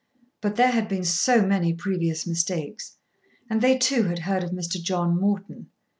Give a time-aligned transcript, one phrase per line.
[0.41, 2.97] But there had been so many previous mistakes!
[3.51, 4.81] And they, too, had heard of Mr.
[4.81, 5.69] John Morton.